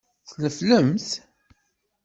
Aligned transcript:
Tneflemt. 0.29 1.09